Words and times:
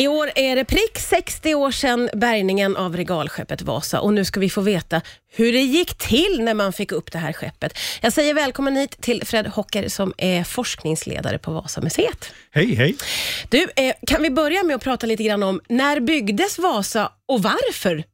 I 0.00 0.08
år 0.08 0.30
är 0.34 0.56
det 0.56 0.64
prick 0.64 0.98
60 0.98 1.54
år 1.54 1.70
sedan 1.70 2.10
bärgningen 2.14 2.76
av 2.76 2.96
regalskeppet 2.96 3.62
Vasa 3.62 4.00
och 4.00 4.14
nu 4.14 4.24
ska 4.24 4.40
vi 4.40 4.50
få 4.50 4.60
veta 4.60 5.00
hur 5.36 5.52
det 5.52 5.60
gick 5.60 5.98
till 5.98 6.40
när 6.40 6.54
man 6.54 6.72
fick 6.72 6.92
upp 6.92 7.12
det 7.12 7.18
här 7.18 7.32
skeppet. 7.32 7.78
Jag 8.02 8.12
säger 8.12 8.34
välkommen 8.34 8.76
hit 8.76 8.96
till 9.00 9.22
Fred 9.24 9.46
Hocker 9.46 9.88
som 9.88 10.12
är 10.18 10.44
forskningsledare 10.44 11.38
på 11.38 11.52
Vasamuseet. 11.52 12.32
Hej, 12.50 12.74
hej. 12.74 12.96
Du, 13.48 13.66
eh, 13.76 13.94
kan 14.06 14.22
vi 14.22 14.30
börja 14.30 14.62
med 14.62 14.76
att 14.76 14.82
prata 14.82 15.06
lite 15.06 15.22
grann 15.22 15.42
om 15.42 15.60
när 15.68 16.00
byggdes 16.00 16.58
Vasa 16.58 17.12
och 17.28 17.42
varför? 17.42 18.04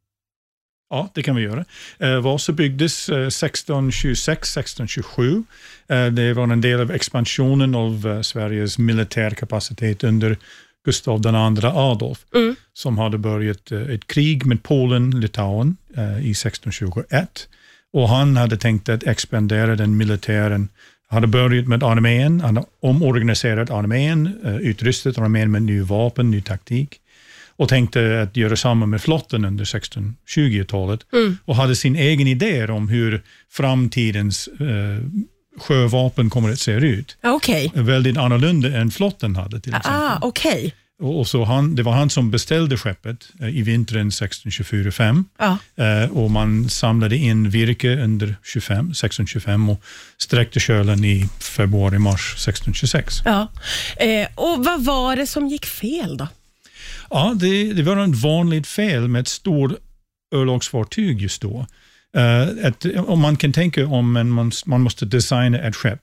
Ja, 0.90 1.08
det 1.14 1.22
kan 1.22 1.36
vi 1.36 1.42
göra. 1.42 1.64
Eh, 1.98 2.20
Vasa 2.20 2.52
byggdes 2.52 3.08
eh, 3.08 3.26
1626-1627. 3.26 5.44
Eh, 5.88 6.06
det 6.06 6.32
var 6.32 6.42
en 6.42 6.60
del 6.60 6.80
av 6.80 6.90
expansionen 6.90 7.74
av 7.74 8.22
Sveriges 8.22 8.78
militärkapacitet 8.78 10.04
under 10.04 10.36
Gustav 10.84 11.20
II 11.26 11.64
Adolf, 11.64 12.18
Mm. 12.34 12.54
som 12.72 12.98
hade 12.98 13.18
börjat 13.18 13.72
eh, 13.72 13.80
ett 13.80 14.06
krig 14.06 14.46
med 14.46 14.62
Polen, 14.62 15.20
Litauen 15.20 15.76
eh, 15.96 16.02
i 16.26 16.30
1621. 16.30 17.48
Och 17.92 18.08
han 18.08 18.36
hade 18.36 18.56
tänkt 18.56 18.88
att 18.88 19.02
expandera 19.02 19.76
den 19.76 19.96
militären. 19.96 20.68
Han 21.08 21.16
hade 21.16 21.26
börjat 21.26 21.66
med 21.66 21.82
armén, 21.82 22.40
han 22.40 22.56
hade 22.56 22.68
omorganiserat 22.80 23.70
armén, 23.70 24.38
eh, 24.44 24.56
utrustat 24.56 25.18
armén 25.18 25.50
med 25.50 25.62
ny 25.62 25.80
vapen, 25.80 26.30
ny 26.30 26.40
taktik 26.42 26.98
och 27.56 27.68
tänkte 27.68 28.22
att 28.22 28.36
göra 28.36 28.56
samma 28.56 28.86
med 28.86 29.00
flotten 29.02 29.44
under 29.44 29.64
1620-talet 29.64 31.00
Mm. 31.12 31.36
och 31.44 31.56
hade 31.56 31.76
sin 31.76 31.96
egen 31.96 32.26
idé 32.26 32.66
om 32.66 32.88
hur 32.88 33.22
framtidens 33.50 34.48
eh, 34.48 34.98
sjövapen 35.60 36.30
kommer 36.30 36.52
att 36.52 36.58
se 36.60 36.72
ut. 36.72 37.16
Okej. 37.22 37.72
Väldigt 37.74 38.16
annorlunda 38.16 38.68
än 38.76 38.90
flotten 38.90 39.36
hade 39.36 39.60
till 39.60 39.74
exempel. 39.74 40.02
Ah, 40.02 40.18
okej. 40.22 40.74
Och, 41.02 41.28
så 41.28 41.44
han, 41.44 41.74
det 41.74 41.82
var 41.82 41.92
han 41.92 42.10
som 42.10 42.30
beställde 42.30 42.76
skeppet 42.76 43.28
eh, 43.40 43.48
i 43.48 43.62
vintern 43.62 44.10
1624-5 44.10 45.24
Ja. 45.38 45.58
eh, 45.84 46.10
och 46.10 46.30
man 46.30 46.68
samlade 46.68 47.16
in 47.16 47.50
virke 47.50 47.96
under 47.96 48.36
25, 48.44 48.76
1625 48.90 49.68
och 49.70 49.82
sträckte 50.18 50.60
kölen 50.60 51.04
i 51.04 51.28
februari-mars 51.40 52.32
1626. 52.32 53.14
Ja. 53.24 53.48
Eh, 53.96 54.28
och 54.34 54.64
vad 54.64 54.84
var 54.84 55.16
det 55.16 55.26
som 55.26 55.48
gick 55.48 55.66
fel 55.66 56.16
då? 56.16 56.28
Ja, 57.10 57.34
det, 57.36 57.72
det 57.72 57.82
var 57.82 57.96
en 57.96 58.12
vanligt 58.14 58.66
fel 58.66 59.08
med 59.08 59.20
ett 59.20 59.28
stort 59.28 59.72
örlogsfartyg 60.34 61.22
just 61.22 61.42
då. 61.42 61.66
Eh, 62.16 62.42
ett, 62.66 62.86
om 63.06 63.20
man 63.20 63.36
kan 63.36 63.52
tänka 63.52 63.86
om 63.86 64.16
en, 64.16 64.30
man, 64.30 64.52
man 64.66 64.80
måste 64.80 65.04
designa 65.06 65.58
ett 65.58 65.76
skepp. 65.76 66.00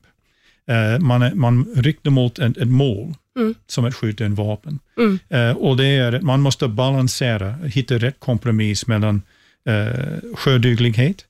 Eh, 0.69 0.99
man, 0.99 1.39
man 1.39 1.65
riktar 1.75 2.11
mot 2.11 2.39
ett, 2.39 2.57
ett 2.57 2.67
mål, 2.67 3.13
Mm. 3.39 3.55
som 3.67 3.85
att 3.85 3.95
skjuta 3.95 4.25
en 4.25 4.35
vapen. 4.35 4.79
Mm. 4.97 5.19
Eh, 5.29 5.51
och 5.57 5.77
det 5.77 5.85
är, 5.87 6.13
att 6.13 6.21
man 6.21 6.41
måste 6.41 6.67
balansera, 6.67 7.53
hitta 7.53 7.97
rätt 7.97 8.19
kompromiss 8.19 8.87
mellan 8.87 9.21
eh, 9.65 10.35
sjöduglighet, 10.35 11.25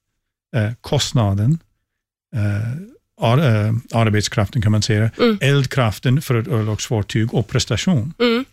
eh, 0.56 0.72
kostnaden, 0.82 1.60
eh, 2.36 2.72
ar, 3.22 3.38
eh, 3.38 3.74
arbetskraften 3.94 4.62
kan 4.62 4.72
man 4.72 4.82
säga, 4.82 5.12
Mm. 5.22 5.38
eldkraften 5.42 6.22
för 6.22 6.36
ett 6.36 6.48
örlogsfartyg 6.48 7.34
och 7.34 7.48
prestation. 7.48 8.14
Mm. 8.20 8.46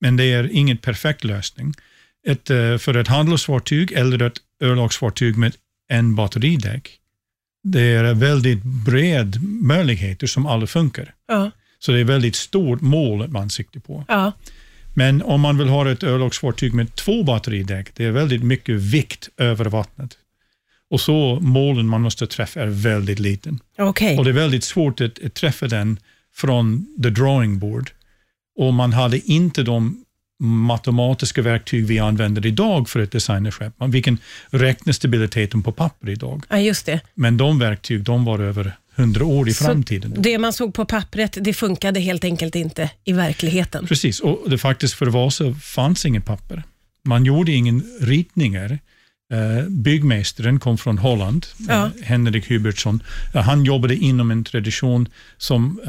Men 0.00 0.16
det 0.16 0.24
är 0.32 0.48
ingen 0.52 0.76
perfekt 0.76 1.24
lösning. 1.24 1.74
Ett, 2.26 2.50
eh, 2.50 2.78
för 2.78 2.96
ett 2.96 3.08
handelsfartyg 3.08 3.92
eller 3.92 4.22
ett 4.22 4.36
örlogsfartyg 4.62 5.38
med 5.38 5.56
en 5.88 6.14
batteridäck, 6.14 6.90
det 7.62 7.80
är 7.80 8.14
väldigt 8.14 8.62
bred 8.62 9.42
möjligheter 9.42 10.26
som 10.26 10.46
alla 10.46 10.66
funkar. 10.66 11.14
Ja. 11.28 11.50
Så 11.78 11.92
det 11.92 12.00
är 12.00 12.04
väldigt 12.04 12.36
stort 12.36 12.80
mål 12.80 13.28
man 13.28 13.50
siktar 13.50 13.80
på. 13.80 14.04
Ja. 14.08 14.32
Men 14.94 15.22
om 15.22 15.40
man 15.40 15.58
vill 15.58 15.68
ha 15.68 15.90
ett 15.90 16.02
örlogsfartyg 16.02 16.74
med 16.74 16.94
två 16.94 17.22
batteridäck, 17.22 17.94
det 17.94 18.04
är 18.04 18.10
väldigt 18.10 18.42
mycket 18.42 18.74
vikt 18.74 19.28
över 19.36 19.64
vattnet. 19.64 20.18
Och 20.90 21.00
så 21.00 21.38
målen 21.40 21.86
man 21.86 22.02
måste 22.02 22.26
träffa 22.26 22.62
är 22.62 22.66
väldigt 22.66 23.18
liten. 23.18 23.58
Okej. 23.78 24.18
Och 24.18 24.24
det 24.24 24.30
är 24.30 24.34
väldigt 24.34 24.64
svårt 24.64 25.00
att, 25.00 25.24
att 25.24 25.34
träffa 25.34 25.68
den 25.68 25.98
från 26.34 26.86
the 27.02 27.10
drawing 27.10 27.58
board. 27.58 27.90
Och 28.56 28.74
man 28.74 28.92
hade 28.92 29.18
inte 29.18 29.62
de 29.62 30.03
matematiska 30.44 31.42
verktyg 31.42 31.86
vi 31.86 31.98
använder 31.98 32.46
idag 32.46 32.88
för 32.88 33.00
att 33.00 33.10
designa 33.12 33.50
skepp. 33.50 33.80
Man- 33.80 33.90
Vi 33.90 34.02
kan 34.02 34.18
räkna 34.50 34.92
stabiliteten 34.92 35.62
på 35.62 35.72
papper 35.72 36.08
idag, 36.08 36.44
Ja, 36.50 36.58
just 36.58 36.86
det. 36.86 37.00
men 37.14 37.36
de 37.36 37.58
verktyg 37.58 38.02
de 38.02 38.24
var 38.24 38.38
över 38.38 38.76
hundra 38.96 39.24
år 39.24 39.48
i 39.48 39.54
Så 39.54 39.64
framtiden. 39.64 40.12
då. 40.14 40.20
Det 40.20 40.38
man 40.38 40.52
såg 40.52 40.74
på 40.74 40.84
pappret, 40.84 41.38
det 41.40 41.54
funkade 41.54 42.00
helt 42.00 42.24
enkelt 42.24 42.54
inte 42.54 42.90
i 43.04 43.12
verkligheten. 43.12 43.86
Precis, 43.86 44.20
och 44.20 44.50
det 44.50 44.58
faktiskt 44.58 44.94
för 44.94 45.06
Vasa 45.06 45.54
fanns 45.54 46.06
ingen 46.06 46.22
papper. 46.22 46.62
Man 47.04 47.24
gjorde 47.24 47.52
ingen 47.52 47.82
ritningar. 48.00 48.78
Eh, 49.32 49.68
byggmästaren 49.68 50.60
kom 50.60 50.78
från 50.78 50.98
Holland, 50.98 51.46
Ja. 51.68 51.84
eh, 51.84 51.90
Henrik 52.02 52.48
Hubertsson. 52.50 53.02
Eh, 53.34 53.42
han 53.42 53.64
jobbade 53.64 53.96
inom 53.96 54.30
en 54.30 54.44
tradition 54.44 55.08
som 55.38 55.80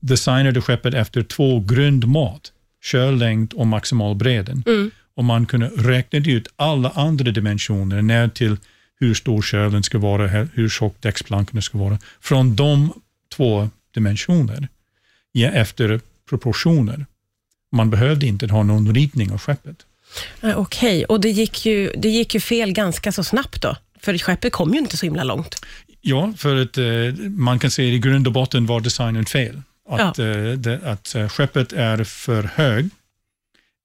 designade 0.00 0.60
skeppet 0.60 0.94
efter 0.94 1.22
två 1.22 1.60
grundmått, 1.60 2.52
körlängd 2.84 3.52
och 3.52 3.66
maximal 3.66 4.14
bredden. 4.14 4.62
Mm. 4.66 4.90
Och 5.16 5.24
man 5.24 5.46
kunde 5.46 5.66
räkna 5.66 6.18
ut 6.18 6.48
alla 6.56 6.90
andra 6.90 7.30
dimensioner 7.30 8.02
ner 8.02 8.28
till 8.28 8.56
hur 9.00 9.14
stor 9.14 9.42
kölen 9.42 9.82
ska 9.82 9.98
vara, 9.98 10.26
hur- 10.26 10.68
tjock 10.68 10.96
däcksplankorna 11.00 11.62
ska 11.62 11.78
vara, 11.78 11.98
från 12.20 12.56
de 12.56 12.92
två 13.36 13.70
dimensioner 13.94 14.68
ja, 15.32 15.48
efter 15.48 16.00
proportioner. 16.28 17.06
Man 17.72 17.90
behövde 17.90 18.26
inte 18.26 18.46
ha 18.46 18.62
någon 18.62 18.94
ritning 18.94 19.32
av 19.32 19.38
skeppet. 19.38 19.76
Ja, 20.40 20.54
Okej, 20.54 21.04
och 21.04 21.20
det 21.20 21.30
gick, 21.30 21.66
ju, 21.66 21.92
det 21.96 22.08
gick 22.08 22.34
ju 22.34 22.40
fel 22.40 22.72
ganska 22.72 23.12
så 23.12 23.24
snabbt 23.24 23.62
då? 23.62 23.76
För 24.00 24.18
skeppet 24.18 24.52
kom 24.52 24.72
ju 24.72 24.78
inte 24.78 24.96
så 24.96 25.06
himla 25.06 25.24
långt. 25.24 25.64
Ja, 26.00 26.32
för 26.36 26.56
att 26.56 26.78
eh, 26.78 26.84
man 27.28 27.58
kan 27.58 27.70
säga 27.70 27.94
i 27.94 27.98
grund 27.98 28.26
och 28.26 28.32
botten 28.32 28.66
var 28.66 28.80
designen 28.80 29.26
fel. 29.26 29.62
Att, 29.88 30.18
eh, 30.18 30.52
det, 30.56 30.80
att 30.84 31.14
eh, 31.14 31.28
skeppet 31.28 31.72
är 31.72 32.04
för 32.04 32.42
hög 32.42 32.90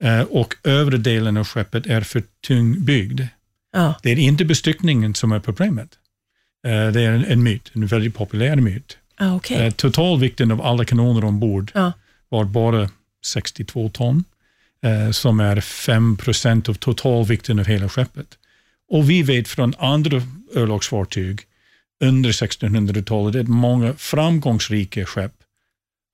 eh, 0.03 0.21
och 0.21 0.55
övre 0.63 0.97
delen 0.97 1.37
av 1.37 1.47
skeppet 1.47 1.87
är 1.87 2.01
för 2.01 2.23
tungbyggd. 2.47 3.21
Ja. 3.73 3.95
Det 4.03 4.09
är 4.09 4.19
inte 4.19 4.45
bestyckningen 4.45 5.15
som 5.15 5.31
är 5.31 5.39
problemet. 5.39 5.89
Det 6.63 7.01
är 7.01 7.11
en, 7.11 7.25
en 7.25 7.43
myt, 7.43 7.71
en 7.73 7.87
väldigt 7.87 8.15
populär 8.15 8.55
myt. 8.55 8.97
Ja, 9.19 9.35
Okej. 9.35 9.57
Eh, 9.57 9.71
totalvikten 9.71 10.51
av 10.51 10.61
alla 10.61 10.85
kanoner 10.85 11.25
ombord 11.25 11.71
Ja. 11.73 11.93
var 12.29 12.43
bara 12.43 12.89
62 13.25 13.89
ton, 13.89 14.23
som 15.11 15.39
är 15.39 15.61
5 15.61 16.17
procent 16.17 16.69
av 16.69 16.73
totalvikten 16.73 17.59
av 17.59 17.65
hela 17.65 17.89
skeppet. 17.89 18.37
Och 18.91 19.09
vi 19.09 19.23
vet 19.23 19.47
från 19.47 19.73
andra 19.79 20.21
örlogsfartyg 20.55 21.41
under 22.03 22.31
1600-talet 22.31 23.41
att 23.41 23.47
många 23.47 23.93
framgångsrika 23.93 25.05
skepp 25.05 25.33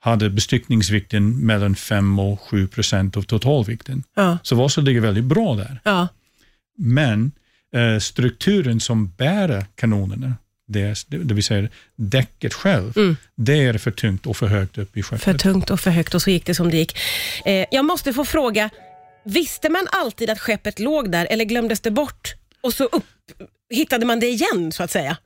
hade 0.05 0.29
bestyckningsvikten 0.29 1.37
mellan 1.45 1.75
5 1.75 2.19
och 2.19 2.41
7 2.41 2.67
procent 2.67 3.17
av 3.17 3.21
totalvikten. 3.21 4.03
Ja. 4.15 4.37
Så 4.43 4.55
Vasa 4.55 4.81
ligger 4.81 5.01
väldigt 5.01 5.23
bra 5.23 5.55
där. 5.55 5.79
Ja. 5.83 6.07
Men 6.77 7.31
eh, 7.75 7.99
strukturen 7.99 8.79
som 8.79 9.07
bär 9.17 9.65
kanonerna, 9.75 10.33
det, 10.67 11.05
det 11.07 11.33
vill 11.33 11.43
säga 11.43 11.69
däcket 11.95 12.53
själv, 12.53 12.97
Mm. 12.97 13.17
det 13.35 13.63
är 13.63 13.77
för 13.77 13.91
tungt 13.91 14.25
och 14.25 14.37
för 14.37 14.47
högt 14.47 14.77
upp 14.77 14.97
i 14.97 15.03
skeppet. 15.03 15.23
För 15.23 15.33
tungt 15.33 15.69
och 15.69 15.79
för 15.79 15.91
högt 15.91 16.13
och 16.15 16.21
så 16.21 16.29
gick 16.29 16.45
det 16.45 16.55
som 16.55 16.69
det 16.71 16.77
gick. 16.77 16.97
Eh, 17.45 17.65
jag 17.71 17.85
måste 17.85 18.13
få 18.13 18.25
fråga, 18.25 18.69
visste 19.25 19.69
man 19.69 19.87
alltid 19.91 20.29
att 20.29 20.39
skeppet 20.39 20.79
låg 20.79 21.11
där 21.11 21.27
eller 21.29 21.45
glömdes 21.45 21.79
det 21.81 21.91
bort 21.91 22.33
och 22.61 22.73
så 22.73 22.83
upp, 22.83 23.03
hittade 23.69 24.05
man 24.05 24.19
det 24.19 24.27
igen 24.27 24.71
så 24.71 24.83
att 24.83 24.91
säga? 24.91 25.17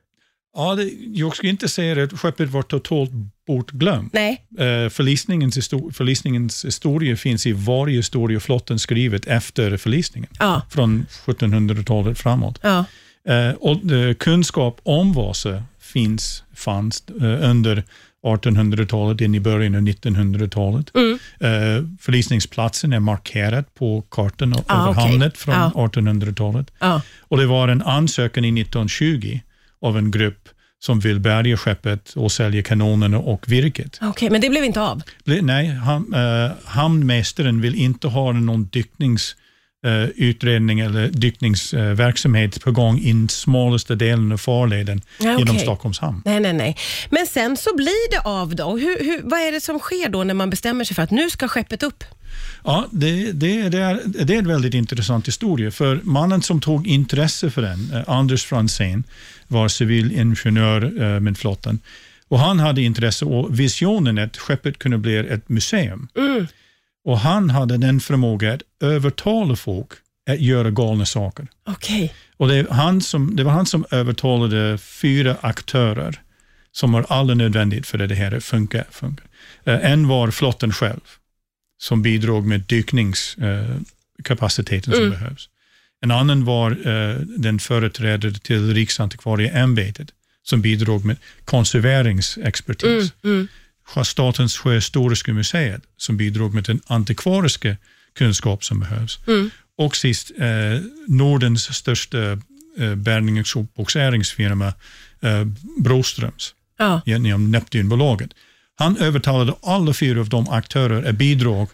Ja, 0.56 0.76
det, 0.76 0.92
jag 1.14 1.36
skulle 1.36 1.50
inte 1.50 1.70
säga 1.70 2.04
att 2.04 2.20
skeppet 2.20 2.50
var 2.50 2.62
totalt 2.62 3.12
bortglömt. 3.48 4.14
Nej. 4.14 4.46
Eh, 4.60 4.90
förlisningens, 4.90 5.58
histor- 5.58 5.92
förlisningens 5.92 6.66
historia 6.66 7.16
finns 7.16 7.46
i 7.46 7.52
varje 7.52 7.96
historieflotten 7.96 8.80
skrivet 8.80 9.26
efter 9.28 9.78
förlisningen, 9.78 10.30
Ja. 10.40 10.62
från 10.70 11.06
1700-talet 11.26 12.20
framåt. 12.20 12.60
Ja. 12.62 12.86
Eh, 13.34 13.52
och 13.52 13.92
eh, 13.92 14.14
kunskap 14.14 14.80
om 14.84 15.14
Vasa 15.14 15.64
finns, 15.80 16.44
fanns 16.56 17.04
eh, 17.22 17.50
under 17.50 17.84
1800-talet 18.26 19.22
in 19.22 19.36
i 19.36 19.40
början 19.40 19.76
av 19.76 19.82
1900-talet. 19.82 20.92
Mm. 20.96 21.98
Förlisningsplatsen 22.02 22.94
är 22.94 23.00
markerad 23.00 23.74
på 23.74 24.02
kartan 24.10 24.54
Ah, 24.68 24.82
över 24.82 24.92
okej. 24.92 25.04
hamnet 25.12 25.38
från 25.38 25.56
Ja. 25.56 25.72
1800-talet. 25.76 26.72
Ja. 26.80 27.02
Och 27.20 27.38
det 27.38 27.46
var 27.46 27.68
en 27.68 27.82
ansökan 27.82 28.46
i 28.46 28.62
1920 28.62 29.40
av 29.82 29.98
en 29.98 30.12
grupp 30.12 30.50
som 30.80 31.00
vill 31.00 31.20
bärga 31.20 31.58
skeppet 31.58 32.14
och 32.16 32.32
sälja 32.32 32.64
kanonerna 32.64 33.20
och 33.20 33.52
virket. 33.52 34.00
Okej, 34.02 34.30
men 34.30 34.42
det 34.42 34.50
blev 34.50 34.64
inte 34.64 34.82
av? 34.82 35.02
Nej, 35.24 35.68
ham, 35.68 36.14
eh, 36.14 36.52
hamnmästaren 36.66 37.62
vill 37.62 37.76
inte 37.76 38.08
ha 38.08 38.32
någon 38.32 38.64
eh, 38.64 39.36
utredning 40.16 40.80
eller 40.80 41.08
dykningsverksamhet 41.08 42.64
på 42.64 42.72
gång 42.72 43.00
i 43.00 43.12
den 43.12 43.30
smalaste 43.30 43.96
delen 43.96 44.32
av 44.32 44.38
farleden 44.38 45.02
Ja, 45.20 45.40
genom. 45.40 45.60
Stockholms 45.60 46.00
hamn. 46.00 46.22
Nej, 46.26 46.40
nej, 46.40 46.54
nej. 46.54 46.78
Men 47.10 47.28
sen 47.28 47.58
så 47.58 47.76
blir 47.76 48.12
det 48.12 48.20
av 48.20 48.56
då. 48.56 48.78
Hur, 48.78 49.04
hur, 49.04 49.22
vad 49.24 49.40
är 49.40 49.52
det 49.52 49.62
som 49.62 49.80
sker 49.80 50.10
då 50.10 50.24
när 50.24 50.34
man 50.34 50.50
bestämmer 50.50 50.84
sig 50.84 50.96
för 50.96 51.04
att 51.04 51.12
nu 51.12 51.30
ska 51.30 51.48
skeppet 51.48 51.84
upp? 51.84 52.04
Ja, 52.64 52.88
det, 52.92 53.32
det, 53.32 53.70
det, 53.70 53.78
är, 53.78 54.02
det 54.06 54.34
är 54.34 54.40
en 54.40 54.48
väldigt 54.48 54.74
intressant 54.74 55.28
historia. 55.28 55.72
För 55.72 56.00
mannen 56.04 56.42
som 56.42 56.62
tog 56.62 56.88
intresse 56.88 57.50
för 57.50 57.62
den, 57.62 57.92
eh, 57.94 58.04
Anders 58.08 58.46
Franzén, 58.46 59.04
var 59.48 59.68
civilingenjör 59.68 61.02
eh, 61.02 61.20
med 61.20 61.38
flottan. 61.38 61.80
Och 62.28 62.40
Han 62.40 62.60
hade 62.60 62.82
intresse 62.82 63.26
och 63.26 63.60
visionen 63.60 64.18
att 64.18 64.38
skeppet 64.38 64.80
kunde 64.80 64.98
bli 64.98 65.18
ett 65.18 65.50
museum. 65.50 66.08
Och 67.06 67.20
Han 67.20 67.50
hade 67.50 67.78
den 67.78 68.00
förmåga 68.00 68.54
att 68.54 68.62
övertala 68.80 69.56
folk 69.56 69.92
att 70.30 70.40
göra 70.40 70.70
galna 70.70 71.06
saker. 71.06 71.48
Okej. 71.68 72.14
Och 72.38 72.48
det, 72.48 72.72
han 72.72 73.02
som, 73.02 73.36
det 73.36 73.44
var 73.44 73.52
han 73.52 73.66
som 73.66 73.86
övertalade 73.92 74.78
fyra 74.78 75.38
aktörer 75.42 76.22
som 76.72 76.92
var 76.92 77.06
alla 77.10 77.34
nödvändigt 77.34 77.88
för 77.88 78.00
att 78.00 78.10
det 78.10 78.16
här 78.16 78.40
funkar. 78.40 78.86
funkar. 78.92 79.26
Eh, 79.64 79.92
en 79.92 80.08
var 80.08 80.32
flotten 80.32 80.74
själv, 80.74 81.00
som 81.78 82.02
bidrog 82.02 82.46
med 82.46 82.62
dykningskapaciteten 82.62 84.94
som 84.94 85.10
behövs. 85.10 85.50
En 86.02 86.12
annan 86.12 86.46
var 86.46 86.72
eh, 86.72 87.16
den 87.20 87.60
företrädare 87.60 88.34
till 88.34 88.74
Riksantikvarieämbetet 88.74 90.10
som 90.44 90.62
bidrog 90.62 91.06
med 91.06 91.18
konserveringsexpertis. 91.46 93.14
Statens 94.04 94.58
sjöhistoriska 94.58 95.34
museet 95.34 95.82
som 95.98 96.18
bidrog 96.18 96.54
med 96.54 96.64
den 96.64 96.82
antikvariska 96.88 97.78
kunskap 98.18 98.64
som 98.64 98.80
behövs. 98.80 99.20
Och 99.78 99.96
sist, 99.96 100.32
eh, 100.38 100.82
Nordens 101.08 101.76
största 101.76 102.32
eh, 102.78 102.96
bärgnings 102.96 103.56
och 103.56 103.66
bogseringsfirma, 103.76 104.74
eh, 105.22 105.46
Broströms, 105.84 106.54
Ja. 106.80 107.02
genom 107.06 107.52
Neptunbolaget. 107.52 108.30
Han 108.76 108.98
övertalade 108.98 109.54
alla 109.64 109.94
fyra 109.94 110.20
av 110.20 110.30
de 110.30 110.50
aktörer 110.50 111.10
att 111.10 111.16
bidra 111.16 111.68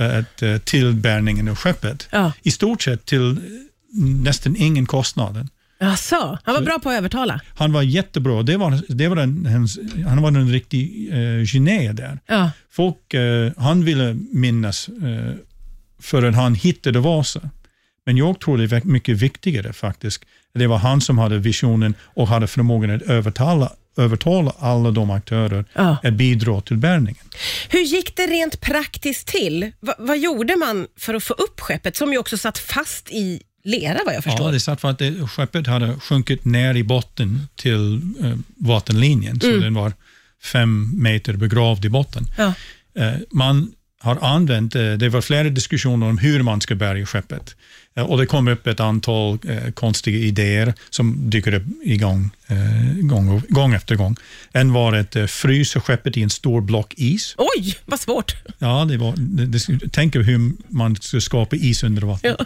eh, 0.00 0.16
eh, 0.50 0.58
till 0.58 0.92
bärgningen 0.92 1.48
av 1.48 1.56
skeppet. 1.56 2.08
Ja. 2.12 2.32
I 2.42 2.50
stort 2.50 2.82
sett 2.82 3.04
till 3.06 3.30
eh, 3.30 3.38
nästan 4.00 4.56
ingen 4.56 4.86
kostnad. 4.86 5.48
Jaså, 5.82 6.38
han 6.44 6.54
var 6.54 6.62
bra 6.62 6.78
på 6.78 6.90
att 6.90 6.98
övertala. 6.98 7.40
Han 7.54 7.72
var 7.72 7.82
jättebra. 7.82 8.42
Det 8.42 8.56
var, 8.56 8.80
det 8.88 9.08
var 9.08 9.16
en, 9.16 9.46
hans, 9.46 9.78
han 10.06 10.22
var 10.22 10.28
en 10.28 10.48
riktig 10.52 11.08
eh, 11.12 11.54
geni 11.54 11.88
där. 11.92 12.18
Ja. 12.26 12.50
Folk, 12.70 13.14
eh, 13.14 13.52
han 13.56 13.84
ville 13.84 14.16
minnas 14.32 14.88
eh, 14.88 15.34
förrän 16.00 16.34
han 16.34 16.54
hittade 16.54 16.98
Vasa. 17.00 17.40
Men 18.06 18.16
jag 18.16 18.40
tror 18.40 18.58
det 18.58 18.76
är 18.76 18.82
mycket 18.84 19.16
viktigare 19.18 19.72
faktiskt. 19.72 20.24
Det 20.54 20.66
var 20.66 20.78
han 20.78 21.00
som 21.00 21.18
hade 21.18 21.38
visionen 21.38 21.94
och 22.04 22.28
hade 22.28 22.46
förmågan 22.46 22.90
att 22.90 23.02
övertala, 23.02 23.72
övertala 23.96 24.52
alla 24.58 24.90
de 24.90 25.10
aktörer 25.10 25.64
Ja. 25.72 25.96
att 26.02 26.12
bidra 26.14 26.60
till 26.60 26.76
bärgningen. 26.76 27.24
Hur 27.68 27.80
gick 27.80 28.16
det 28.16 28.26
rent 28.26 28.60
praktiskt 28.60 29.26
till? 29.28 29.72
Va, 29.80 29.94
vad 29.98 30.18
gjorde 30.18 30.56
man 30.56 30.86
för 30.98 31.14
att 31.14 31.24
få 31.24 31.34
upp 31.34 31.60
skeppet 31.60 31.96
som 31.96 32.12
ju 32.12 32.18
också 32.18 32.36
satt 32.38 32.58
fast 32.58 33.10
i 33.10 33.42
lera 33.64 33.98
vad 34.04 34.14
jag 34.14 34.24
förstår? 34.24 34.46
Ja, 34.46 34.52
det 34.52 34.60
satt 34.60 34.80
för 34.80 34.90
att 34.90 34.98
det, 34.98 35.28
skeppet 35.28 35.66
hade 35.66 36.00
sjunkit 36.00 36.44
ner 36.44 36.74
i 36.74 36.84
botten 36.84 37.48
till 37.56 38.00
eh, 38.22 38.36
vattenlinjen, 38.56 39.40
så 39.40 39.46
den 39.46 39.74
var 39.74 39.92
fem 40.42 40.92
meter 40.96 41.32
begravd 41.32 41.84
i 41.84 41.88
botten. 41.88 42.26
Ja. 42.38 42.54
Eh, 42.94 43.14
man 43.30 43.72
har 44.00 44.18
använt, 44.24 44.74
eh, 44.74 44.92
det 44.92 45.08
var 45.08 45.20
flera 45.20 45.48
diskussioner 45.48 46.06
om 46.06 46.18
hur 46.18 46.42
man 46.42 46.60
ska 46.60 46.74
bärga 46.74 47.06
skeppet. 47.06 47.56
Eh, 47.96 48.04
och 48.04 48.18
det 48.18 48.26
kom 48.26 48.48
upp 48.48 48.66
ett 48.66 48.80
antal 48.80 49.38
eh, 49.48 49.72
konstiga 49.72 50.18
idéer 50.18 50.74
som 50.90 51.30
dyker 51.30 51.54
upp 51.54 51.62
igång, 51.84 52.30
eh, 52.46 52.94
gång, 53.00 53.42
gång 53.48 53.74
efter 53.74 53.96
gång. 53.96 54.16
En 54.52 54.72
var 54.72 54.92
att 54.92 55.30
frysa 55.30 55.80
skeppet 55.80 56.16
i 56.16 56.22
en 56.22 56.30
stor 56.30 56.60
block 56.60 56.94
is. 56.96 57.34
Oj, 57.38 57.76
vad 57.84 58.00
svårt. 58.00 58.36
Ja, 58.58 58.84
det 58.84 58.96
var, 58.96 59.14
det, 59.16 59.46
det, 59.46 59.80
tänk 59.92 60.16
hur 60.16 60.52
man 60.68 60.96
ska 60.96 61.20
skapa 61.20 61.56
is 61.56 61.82
under 61.82 62.02
vatten. 62.02 62.36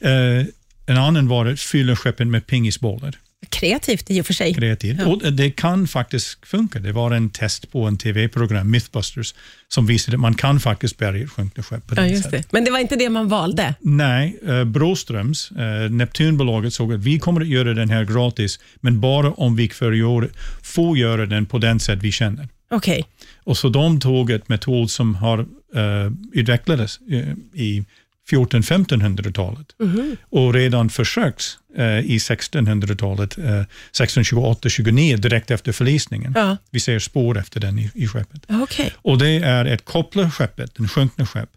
Eh, 0.00 0.46
den 0.90 0.98
andra 0.98 1.22
var 1.22 1.46
att 1.46 1.60
fylla 1.60 1.96
skeppen 1.96 2.30
med 2.30 2.46
pingisbollar. 2.46 3.18
Kreativt 3.48 4.10
i 4.10 4.20
och 4.20 4.26
för 4.26 4.34
sig. 4.34 4.54
Kreativt. 4.54 4.98
Ja. 5.00 5.06
Och 5.06 5.32
det 5.32 5.50
kan 5.50 5.88
faktiskt 5.88 6.46
funka. 6.46 6.78
Det 6.78 6.92
var 6.92 7.10
en 7.10 7.30
test 7.30 7.72
på 7.72 7.84
en 7.84 7.98
tv-program, 7.98 8.70
Mythbusters, 8.70 9.34
som 9.68 9.86
visade 9.86 10.16
att 10.16 10.20
man 10.20 10.34
kan 10.34 10.60
faktiskt 10.60 10.98
bärga 10.98 11.24
ett 11.24 11.30
sjunkna 11.30 11.62
skepp. 11.62 11.86
På 11.86 11.94
ja, 11.96 12.06
just 12.06 12.30
det. 12.30 12.52
Men 12.52 12.64
det 12.64 12.70
var 12.70 12.78
inte 12.78 12.96
det 12.96 13.10
man 13.10 13.28
valde? 13.28 13.74
Nej, 13.80 14.38
eh, 14.46 14.64
Bråströms, 14.64 15.50
eh, 15.50 15.90
Neptunbolaget, 15.90 16.74
såg 16.74 16.92
att 16.92 17.00
vi 17.00 17.18
kommer 17.18 17.40
att 17.40 17.48
göra 17.48 17.74
den 17.74 17.90
här 17.90 18.04
gratis, 18.04 18.60
men 18.80 19.00
bara 19.00 19.30
om 19.30 19.56
vi 19.56 19.68
för 19.68 20.02
år 20.02 20.30
får 20.62 20.98
göra 20.98 21.26
den 21.26 21.46
på 21.46 21.58
den 21.58 21.80
sätt 21.80 21.98
vi 22.02 22.12
känner. 22.12 22.48
Okej. 22.70 23.04
Okay. 23.44 23.54
Så 23.54 23.68
de 23.68 24.00
tog 24.00 24.30
ett 24.30 24.48
metod 24.48 24.90
som 24.90 25.14
har 25.14 25.38
eh, 25.74 26.12
utvecklades 26.32 26.98
eh, 27.10 27.60
i 27.60 27.84
1400-1500-talet 28.30 29.66
mm. 29.80 30.16
och 30.30 30.54
redan 30.54 30.90
försökt 30.90 31.58
eh, 31.76 31.98
i 31.98 32.18
1600-talet, 32.18 33.38
eh, 33.38 33.62
1628-1629, 33.92 35.16
direkt 35.16 35.50
efter 35.50 35.72
förlisningen. 35.72 36.32
Ja. 36.36 36.56
Vi 36.70 36.80
ser 36.80 36.98
spår 36.98 37.38
efter 37.38 37.60
den 37.60 37.78
i, 37.78 37.90
i 37.94 38.06
skeppet. 38.06 38.50
Okay. 38.50 38.90
Och 38.96 39.18
Det 39.18 39.28
är 39.28 39.64
ett 39.64 39.84
koppla 39.84 40.30
skeppet, 40.30 40.74
den 40.74 40.88
sjunkna 40.88 41.26
skepp, 41.26 41.50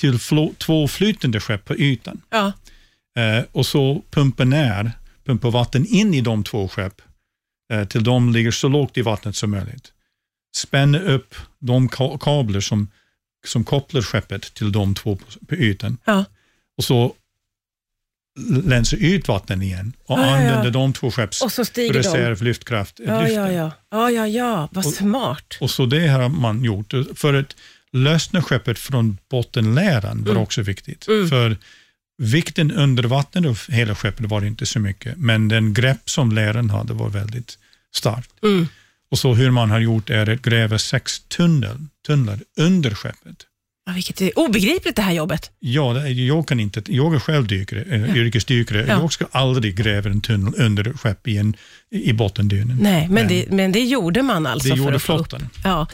till 0.00 0.18
två 0.58 0.88
flytande 0.88 1.40
skepp 1.40 1.64
på 1.64 1.74
ytan. 1.74 2.20
Ja. 2.30 2.52
Eh, 3.18 3.44
och 3.52 3.66
så 3.66 4.02
pumpar 4.10 4.44
ner, 4.44 4.92
pumpar 5.26 5.50
vatten 5.50 5.86
in 5.86 6.14
i 6.14 6.20
de 6.20 6.44
två 6.44 6.68
skepp, 6.68 7.02
eh, 7.72 7.84
till 7.84 8.04
de 8.04 8.32
ligger 8.32 8.50
så 8.50 8.68
lågt 8.68 8.98
i 8.98 9.02
vattnet 9.02 9.36
som 9.36 9.50
möjligt. 9.50 9.92
Spänn 10.56 10.94
upp 10.94 11.34
de 11.58 11.88
kablar 12.20 12.60
som 12.60 12.88
som 13.44 13.64
kopplar 13.64 14.02
skeppet 14.02 14.54
till 14.54 14.72
de 14.72 14.94
två 14.94 15.16
på, 15.16 15.24
på 15.48 15.54
ytan 15.54 15.98
Ja. 16.04 16.24
och 16.78 16.84
så 16.84 17.14
länsa 18.64 18.96
ut 18.96 19.28
vatten 19.28 19.62
igen 19.62 19.92
och 20.06 20.18
Ja, 20.18 20.40
ja, 20.42 20.64
ja. 20.64 20.70
de 20.70 20.92
två 20.92 21.10
skepps 21.10 21.42
Och 21.42 21.52
så 21.52 21.64
stiger 21.64 21.92
reservlyftkraft. 21.94 23.00
Ja, 23.06 23.20
lyften. 23.22 23.36
ja, 23.44 23.52
ja. 23.52 23.70
Ja, 23.90 24.10
ja, 24.10 24.26
ja. 24.26 24.68
Vad 24.72 24.84
smart. 24.94 25.58
Och 25.60 25.70
så 25.70 25.86
det 25.86 26.06
har 26.08 26.28
man 26.28 26.64
gjort. 26.64 26.92
För 27.14 27.34
att 27.34 27.56
lösna 27.92 28.42
skeppet 28.42 28.78
från 28.78 29.18
bottenläran 29.30 30.24
var 30.24 30.30
Mm. 30.30 30.42
också 30.42 30.62
viktigt. 30.62 31.04
För 31.04 31.56
vikten 32.18 32.70
under 32.72 33.02
vattnet 33.02 33.46
av 33.46 33.60
hela 33.68 33.94
skeppet 33.94 34.26
var 34.26 34.44
inte 34.44 34.66
så 34.66 34.78
mycket, 34.80 35.16
men 35.18 35.48
den 35.48 35.74
grepp 35.74 36.10
som 36.10 36.32
läran 36.32 36.70
hade 36.70 36.92
var 36.92 37.08
väldigt 37.08 37.58
starkt. 37.94 38.30
Mm. 38.42 38.68
Och 39.14 39.18
så 39.18 39.34
hur 39.34 39.50
man 39.50 39.70
har 39.70 39.80
gjort 39.80 40.10
är 40.10 40.30
att 40.30 40.42
gräva 40.42 40.78
sex 40.78 41.20
tunnel, 41.20 41.76
tunnlar 42.06 42.38
under 42.58 42.90
skeppet. 42.94 43.36
Ja, 43.86 43.92
vilket 43.92 44.20
är 44.20 44.38
obegripligt 44.38 44.96
det 44.96 45.02
här 45.02 45.12
jobbet. 45.12 45.50
Ja, 45.60 45.92
det 45.92 46.08
jag 46.10 46.48
kan 46.48 46.60
inte, 46.60 46.82
jag 46.86 47.14
är 47.14 47.18
själv 47.18 47.46
dykare, 47.46 47.82
äh, 47.82 48.16
yrkesdykare. 48.16 48.84
Ja. 48.88 49.00
Jag 49.00 49.12
ska 49.12 49.26
aldrig 49.30 49.76
gräva 49.76 50.10
en 50.10 50.20
tunnel 50.20 50.54
under 50.56 50.92
skepp 50.92 51.28
i, 51.28 51.38
en, 51.38 51.56
i 51.90 52.12
bottendynen. 52.12 52.78
Nej, 52.80 53.08
men, 53.08 53.28
det, 53.28 53.50
men 53.50 53.72
det 53.72 53.80
gjorde 53.84 54.22
man 54.22 54.46
alltså. 54.46 54.68
Det 54.68 54.74
för 54.76 54.78
gjorde 54.84 54.96
att 54.96 55.02
få 55.02 55.12
upp- 55.12 55.28
flottan. 55.30 55.48
Ja. 55.64 55.86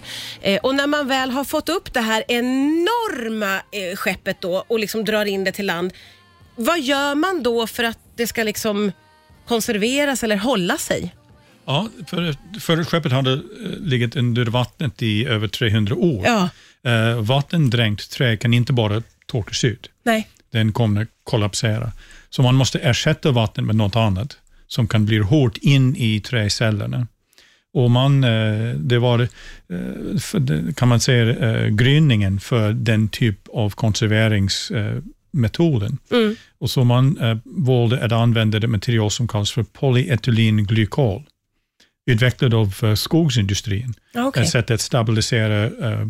Eh, 0.42 0.58
och 0.60 0.74
när 0.74 0.86
man 0.86 1.08
väl 1.08 1.30
har 1.30 1.44
fått 1.44 1.68
upp 1.68 1.92
det 1.92 2.00
här 2.00 2.24
enorma 2.28 3.54
eh, 3.54 3.96
skeppet 3.96 4.40
då 4.40 4.64
och 4.68 4.78
liksom 4.78 5.04
drar 5.04 5.24
in 5.24 5.44
det 5.44 5.52
till 5.52 5.66
land, 5.66 5.92
vad 6.56 6.80
gör 6.80 7.14
man 7.14 7.42
då 7.42 7.66
för 7.66 7.84
att 7.84 7.98
det 8.16 8.26
ska 8.26 8.42
liksom 8.42 8.92
konserveras 9.48 10.22
eller 10.24 10.36
hålla 10.36 10.78
sig? 10.78 11.14
Ja, 11.64 11.88
för, 12.06 12.34
för 12.60 12.84
skeppet 12.84 13.12
hade 13.12 13.32
eh, 13.32 13.38
legat 13.80 14.16
under 14.16 14.46
vattnet 14.46 15.02
i 15.02 15.26
över 15.26 15.48
300 15.48 15.94
år. 15.94 16.22
Ja, 16.26 16.48
Eh, 16.82 17.20
vattendränkt 17.20 18.10
trä 18.10 18.36
kan 18.36 18.54
inte 18.54 18.72
bara 18.72 19.02
torkas 19.26 19.64
ut. 19.64 19.90
nej. 20.04 20.28
Den 20.52 20.72
kommer 20.72 21.06
kollapsera. 21.24 21.92
Så 22.30 22.42
man 22.42 22.54
måste 22.54 22.78
ersätta 22.78 23.30
vatten 23.30 23.66
med 23.66 23.76
något 23.76 23.96
annat 23.96 24.36
som 24.66 24.88
kan 24.88 25.06
bli 25.06 25.18
hårt 25.18 25.56
in 25.56 25.96
i 25.96 26.20
träcellerna. 26.20 27.06
Och 27.72 27.90
man, 27.90 28.24
eh, 28.24 28.74
det 28.74 28.98
var, 28.98 29.20
eh, 29.20 29.28
kan 30.76 30.88
man 30.88 31.00
säga, 31.00 31.68
gryningen 31.68 32.40
för 32.40 32.72
den 32.72 33.08
typ 33.08 33.48
av 33.52 33.70
konserveringsmetoden. 33.70 35.98
Mm. 36.10 36.36
Och 36.58 36.70
så 36.70 36.84
man 36.84 37.18
valde 37.44 38.04
att 38.04 38.12
använda 38.12 38.58
det 38.58 38.68
material 38.68 39.10
som 39.10 39.28
kallas 39.28 39.50
för 39.52 39.62
polyetylenglykol, 39.62 41.22
utvecklad 42.06 42.54
av 42.54 42.74
eh, 42.82 42.94
skogsindustrin. 42.94 43.94
Ja, 44.12 44.26
okej. 44.26 44.42
Ett 44.42 44.48
sätt 44.50 44.70
att 44.70 44.80
stabilisera 44.80 45.64
eh, 45.64 46.06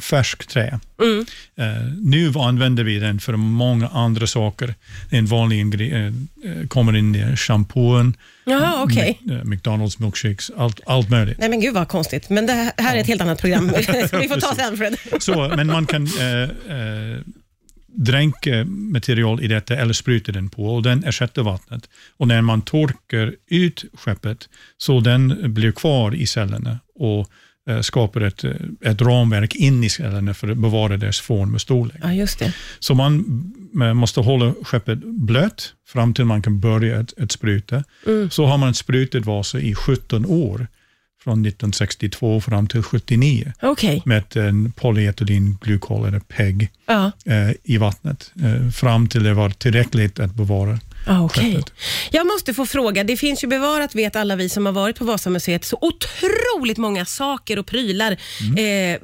färsk 0.00 0.46
trä. 0.46 0.80
Mm. 1.02 1.26
Eh, 1.56 1.92
nu 2.02 2.32
använder 2.38 2.84
vi 2.84 2.98
den 2.98 3.20
för 3.20 3.32
många 3.36 3.88
andra 3.88 4.26
saker. 4.26 4.74
En 5.10 5.26
vanlig 5.26 5.64
ingre- 5.64 6.14
eh, 6.44 6.66
kommer 6.68 6.96
in 6.96 7.14
i 7.14 7.36
shampoon, 7.36 8.16
Jaha, 8.44 8.88
eh, 8.96 9.14
McDonalds 9.44 9.98
milkshakes, 9.98 10.50
allt, 10.56 10.80
allt 10.86 11.10
möjligt. 11.10 11.38
Nej 11.38 11.48
men 11.48 11.60
gud 11.60 11.74
vad 11.74 11.88
konstigt, 11.88 12.30
men 12.30 12.46
det 12.46 12.72
här 12.78 12.96
är 12.96 13.00
ett 13.00 13.06
helt 13.06 13.20
annat 13.20 13.40
program. 13.40 13.68
vi 14.12 14.28
får 14.28 14.40
ta 14.40 14.54
sen 14.54 14.76
Fred. 14.76 14.96
Så, 15.20 15.52
men 15.56 15.66
man 15.66 15.86
kan, 15.86 16.06
eh, 16.06 16.42
eh, 16.42 17.20
dränker 17.92 18.64
material 18.64 19.42
i 19.42 19.48
detta 19.48 19.76
eller 19.76 19.92
sprutar 19.92 20.32
den 20.32 20.50
på 20.50 20.74
och 20.74 20.82
den 20.82 21.04
ersätter 21.04 21.42
vattnet. 21.42 21.88
Och 22.16 22.28
när 22.28 22.42
man 22.42 22.62
torkar 22.62 23.34
ut 23.50 23.84
skeppet 23.94 24.48
så 24.78 25.00
den 25.00 25.54
blir 25.54 25.72
kvar 25.72 26.14
i 26.14 26.26
cellerna 26.26 26.78
och 26.94 27.28
eh, 27.70 27.80
skapar 27.80 28.20
ett, 28.20 28.44
ett 28.80 29.02
ramverk 29.02 29.54
in 29.54 29.84
i 29.84 29.88
cellerna 29.88 30.34
för 30.34 30.48
att 30.48 30.58
bevara 30.58 30.96
deras 30.96 31.20
form 31.20 31.54
och 31.54 31.60
storlek. 31.60 31.96
Ja, 32.02 32.12
just 32.12 32.38
det. 32.38 32.54
Så 32.78 32.94
man 32.94 33.24
eh, 33.82 33.94
måste 33.94 34.20
hålla 34.20 34.54
skeppet 34.62 34.98
blött 34.98 35.74
fram 35.88 36.14
till 36.14 36.24
man 36.24 36.42
kan 36.42 36.60
börja 36.60 37.00
ett, 37.00 37.18
ett 37.18 37.32
spruta. 37.32 37.84
Så 38.30 38.46
har 38.46 38.58
man 38.58 38.74
sprutat 38.74 39.26
Vasa 39.26 39.60
i 39.60 39.74
17 39.74 40.26
år, 40.26 40.66
från 41.24 41.46
1962 41.46 42.40
fram 42.40 42.66
till 42.66 42.82
79 42.82 43.52
Okej. 43.62 44.02
med 44.04 44.36
en 44.36 44.72
polyetylenglykol, 44.72 46.08
eller 46.08 46.20
PEG, 46.20 46.68
Ja. 46.86 47.12
eh, 47.26 47.50
i 47.64 47.76
vattnet 47.76 48.32
eh, 48.42 48.70
fram 48.70 49.08
till 49.08 49.22
det 49.22 49.34
var 49.34 49.50
tillräckligt 49.50 50.20
att 50.20 50.34
bevara 50.34 50.78
Ah, 51.06 51.28
skeppet. 51.28 51.72
Jag 52.10 52.26
måste 52.26 52.54
få 52.54 52.66
fråga, 52.66 53.04
det 53.04 53.16
finns 53.16 53.44
ju 53.44 53.48
bevarat, 53.48 53.94
vet 53.94 54.16
alla 54.16 54.36
vi 54.36 54.48
som 54.48 54.66
har 54.66 54.72
varit 54.72 54.98
på 54.98 55.04
Vasamuseet, 55.04 55.64
så 55.64 55.78
otroligt 55.80 56.78
många 56.78 57.04
saker 57.04 57.58
och 57.58 57.66
prylar. 57.66 58.16
Mm. 58.40 58.94
Eh, 58.94 59.00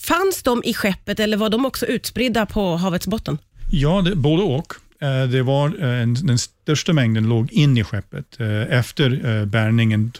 fanns 0.00 0.42
de 0.42 0.62
i 0.64 0.74
skeppet 0.74 1.20
eller 1.20 1.36
var 1.36 1.48
de 1.50 1.66
också 1.66 1.86
utspridda 1.86 2.46
på 2.46 2.76
havets 2.76 3.06
botten? 3.06 3.38
Ja, 3.70 4.02
det, 4.02 4.16
både 4.16 4.42
och. 4.42 4.72
Eh, 5.04 5.28
Det 5.28 5.42
var, 5.42 5.82
eh, 5.82 6.02
en, 6.02 6.14
den 6.14 6.38
största 6.38 6.92
mängden 6.92 7.28
låg 7.28 7.52
in 7.52 7.78
i 7.78 7.84
skeppet. 7.84 8.40
Eh, 8.40 8.78
Efter 8.78 9.44
bärgningen 9.46 10.12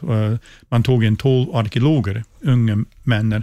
man 0.68 0.82
tog 0.82 1.04
in 1.04 1.16
12 1.16 1.56
arkeologer, 1.56 2.24
unga 2.40 2.84
män, 3.02 3.42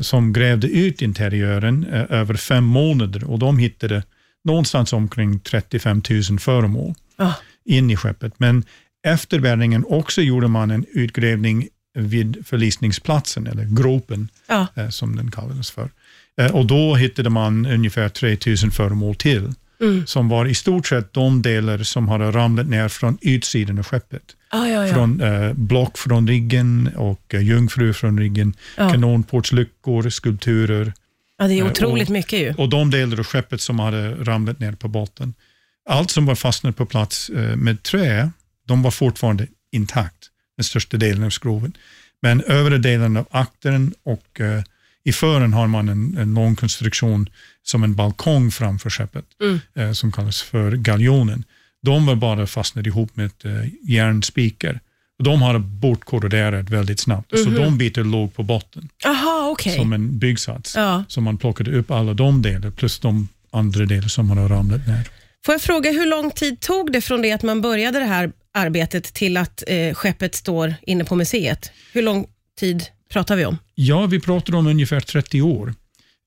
som 0.00 0.32
grävde 0.32 0.66
ut 0.68 1.02
interiören 1.02 1.84
över 2.10 2.34
fem 2.34 2.64
månader 2.64 3.24
och 3.30 3.38
de 3.38 3.58
hittade 3.58 4.02
någonstans 4.44 4.92
omkring 4.92 5.40
35 5.40 6.02
000 6.30 6.38
föremål 6.38 6.94
Ja. 7.16 7.34
in 7.64 7.90
i 7.90 7.96
skeppet. 7.96 8.32
Men 8.36 8.64
efter 9.06 9.38
bärgningen 9.38 9.84
också 9.88 10.22
gjorde 10.22 10.48
man 10.48 10.70
en 10.70 10.84
utgrävning 10.92 11.68
vid 11.94 12.46
förlisningsplatsen, 12.46 13.46
eller 13.46 13.64
gropen, 13.64 14.28
eh, 14.76 14.88
som 14.88 15.16
den 15.16 15.30
kallades 15.30 15.70
för. 15.70 15.90
Och 16.52 16.66
då 16.66 16.94
hittade 16.94 17.30
man 17.30 17.66
ungefär 17.66 18.08
3000 18.08 18.70
föremål 18.70 19.14
till, 19.14 19.52
Mm. 19.80 20.06
som 20.06 20.28
var 20.28 20.46
i 20.46 20.54
stort 20.54 20.86
sett 20.86 21.12
de 21.12 21.42
delar 21.42 21.78
som 21.78 22.08
hade 22.08 22.30
ramlat 22.30 22.66
ner 22.66 22.88
från 22.88 23.18
utsidan 23.20 23.78
av 23.78 23.84
skeppet. 23.84 24.22
Ah, 24.50 24.66
ja, 24.66 24.86
ja. 24.86 24.94
Från 24.94 25.20
eh, 25.20 25.52
block 25.52 25.98
från 25.98 26.28
riggen 26.28 26.90
och 26.96 27.34
eh, 27.34 27.40
jungfru 27.42 27.92
från 27.92 28.18
riggen, 28.18 28.54
Ja. 28.76 28.90
kanonportsluckor, 28.90 30.10
skulpturer 30.10 30.92
ja, 31.38 31.46
det 31.48 31.54
är 31.58 31.64
eh, 31.64 31.70
otroligt 31.70 32.08
och- 32.08 32.12
mycket 32.12 32.38
ju. 32.40 32.54
och 32.54 32.68
de 32.68 32.90
delar 32.90 33.18
av 33.18 33.24
skeppet 33.24 33.60
som 33.60 33.78
hade 33.78 34.14
ramlat 34.14 34.60
ner 34.60 34.72
på 34.72 34.88
botten. 34.88 35.34
Allt 35.90 36.10
som 36.10 36.26
var 36.26 36.34
fastnat 36.34 36.76
på 36.76 36.86
plats 36.86 37.28
eh, 37.30 37.56
med 37.56 37.82
trä, 37.82 38.30
de 38.66 38.82
var 38.82 38.90
fortfarande 38.90 39.46
intakt, 39.72 40.28
den 40.56 40.64
största 40.64 40.96
delen 40.96 41.24
av 41.24 41.30
skrovet. 41.30 41.72
Men 42.22 42.40
övre 42.42 42.78
delen 42.78 43.16
av 43.16 43.26
aktern 43.30 43.92
och 44.02 44.40
eh, 44.40 44.62
i 45.08 45.12
fören 45.12 45.52
har 45.52 45.66
man 45.66 45.88
en, 45.88 46.16
en 46.18 46.34
lång 46.34 46.56
konstruktion 46.56 47.28
som 47.62 47.84
en 47.84 47.94
balkong 47.94 48.50
framför 48.50 48.90
skeppet, 48.90 49.24
Mm. 49.42 49.60
eh, 49.78 49.92
som 49.92 50.12
kallas 50.12 50.42
för 50.42 50.72
galjonen. 50.72 51.44
De 51.82 52.06
var 52.06 52.14
bara 52.14 52.46
fastnade 52.46 52.88
ihop 52.88 53.16
med 53.16 53.30
eh, 53.44 53.68
järnspikar. 53.82 54.80
Och 55.18 55.24
De 55.24 55.42
hade 55.42 55.58
bortkorroderat 55.58 56.70
väldigt 56.70 57.00
snabbt, 57.00 57.38
så 57.38 57.50
de 57.50 57.78
bitar 57.78 58.04
låg 58.04 58.34
på 58.34 58.42
botten 58.42 58.88
Aha, 59.06 59.48
okej. 59.52 59.76
som 59.76 59.92
en 59.92 60.18
byggsats. 60.18 60.76
Ja. 60.76 61.04
Så 61.08 61.20
man 61.20 61.36
plockade 61.38 61.70
upp 61.78 61.90
alla 61.90 62.14
de 62.14 62.42
delar 62.42 62.70
plus 62.70 62.98
de 62.98 63.28
andra 63.52 63.84
delar 63.86 64.08
som 64.08 64.30
hade 64.30 64.48
ramlat 64.48 64.86
ner. 64.86 65.08
Får 65.46 65.54
jag 65.54 65.62
fråga, 65.62 65.90
hur 65.92 66.06
lång 66.06 66.30
tid 66.30 66.60
tog 66.60 66.92
det 66.92 67.00
från 67.00 67.22
det 67.22 67.32
att 67.32 67.42
man 67.42 67.60
började 67.60 67.98
det 67.98 68.04
här 68.04 68.32
arbetet 68.54 69.04
till 69.04 69.36
att 69.36 69.62
eh, 69.66 69.94
skeppet 69.94 70.34
står 70.34 70.74
inne 70.82 71.04
på 71.04 71.14
museet? 71.14 71.70
Hur 71.92 72.02
lång 72.02 72.26
tid 72.60 72.84
pratar 73.12 73.36
vi 73.36 73.44
om? 73.44 73.58
Ja, 73.80 74.06
vi 74.06 74.20
pratar 74.20 74.54
om 74.54 74.66
ungefär 74.66 75.00
30 75.00 75.42
år. 75.42 75.74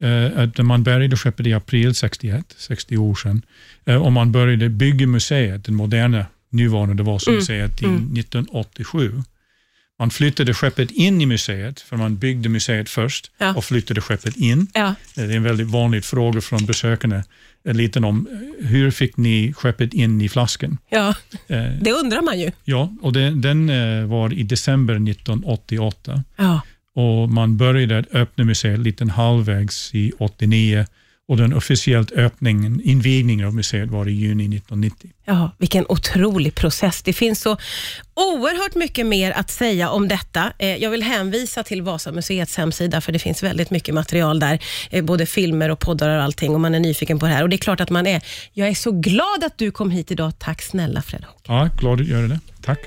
Eh, 0.03 0.39
att 0.43 0.58
man 0.58 0.84
bärgade 0.84 1.17
skeppet 1.17 1.48
i 1.48 1.53
april 1.53 1.96
61, 1.96 2.55
60 2.58 2.98
år 2.98 3.15
sedan. 3.15 3.41
Eh, 3.86 3.96
och 3.96 4.12
man 4.12 4.31
började 4.31 4.70
bygga 4.70 5.08
museet, 5.08 5.65
det 5.65 5.72
moderna 5.72 6.25
nuvarande 6.50 7.03
Vasamuseet, 7.03 7.81
i 7.81 7.86
1987. 7.86 9.24
Man 10.00 10.10
flyttade 10.10 10.53
skeppet 10.53 10.91
in 10.91 11.22
i 11.22 11.25
museet, 11.25 11.79
för 11.81 11.98
man 11.98 12.17
byggde 12.17 12.50
museet 12.50 12.89
först 12.89 13.31
Ja. 13.38 13.53
och 13.55 13.65
flyttade 13.65 14.01
skeppet 14.01 14.38
in. 14.38 14.67
Ja. 14.74 14.88
Eh, 14.88 14.93
Det 15.15 15.22
är 15.22 15.38
en 15.38 15.43
väldigt 15.43 15.67
vanlig 15.67 16.03
fråga 16.03 16.41
från 16.41 16.65
besökarna. 16.65 17.24
En 17.63 17.77
liten 17.77 18.03
om 18.03 18.27
eh, 18.31 18.65
hur 18.67 18.91
fick 18.91 19.17
ni 19.17 19.53
skeppet 19.53 19.93
in 19.93 20.22
i 20.22 20.29
flaskan? 20.29 20.77
ja, 20.89 21.15
Eh, 21.48 21.65
det 21.81 21.91
undrar 21.91 22.22
man 22.22 22.39
ju. 22.39 22.51
Ja, 22.63 22.93
och 23.01 23.13
den, 23.13 23.41
den 23.41 23.70
eh, 23.70 24.05
var 24.05 24.34
i 24.34 24.43
december 24.43 24.93
1988 25.10 26.24
Ja. 26.38 26.62
Och 26.95 27.29
man 27.29 27.57
började 27.57 28.03
öppna 28.13 28.43
museet 28.43 28.79
lite 28.79 29.05
halvvägs 29.05 29.95
i 29.95 30.12
89 30.19 30.86
och 31.27 31.38
den 31.38 31.53
officiellt 31.53 32.12
öppningen, 32.12 32.81
invigningen 32.83 33.48
av 33.48 33.55
museet 33.55 33.89
var 33.89 34.07
i 34.07 34.12
juni 34.12 34.43
1990. 34.43 35.10
Ja, 35.25 35.51
vilken 35.57 35.86
otrolig 35.89 36.55
process. 36.55 37.01
Det 37.03 37.13
finns 37.13 37.41
så 37.41 37.57
oerhört 38.15 38.75
mycket 38.75 39.05
mer 39.05 39.31
att 39.31 39.50
säga 39.50 39.89
om 39.89 40.07
detta. 40.07 40.53
Eh, 40.60 40.75
Jag 40.75 40.89
vill 40.89 41.03
hänvisa 41.03 41.63
till 41.63 41.81
Vasamuseets 41.81 42.57
hemsida, 42.57 43.01
för 43.01 43.12
det 43.12 43.19
finns 43.19 43.43
väldigt 43.43 43.69
mycket 43.71 43.95
material 43.95 44.39
där. 44.39 44.60
eh, 44.89 45.03
Både 45.03 45.25
filmer 45.25 45.69
och 45.69 45.79
poddar 45.79 46.17
och 46.17 46.24
allting, 46.24 46.53
och 46.53 46.60
man 46.60 46.75
är 46.75 46.79
nyfiken 46.79 47.19
på 47.19 47.25
det 47.25 47.31
här. 47.31 47.43
Och 47.43 47.50
Det 47.50 47.55
är 47.55 47.57
klart 47.57 47.79
att 47.81 47.89
man 47.89 48.07
är. 48.07 48.21
Jag 48.53 48.67
är 48.67 48.74
så 48.75 48.91
glad 48.91 49.43
att 49.43 49.57
du 49.57 49.71
kom 49.71 49.91
hit 49.91 50.12
idag. 50.12 50.33
Tack 50.39 50.62
snälla 50.62 51.01
Fred 51.01 51.24
Hock. 51.25 51.41
Ja, 51.48 51.69
glad 51.79 52.01
att 52.01 52.07
göra 52.07 52.27
det. 52.27 52.39
Tack. 52.62 52.79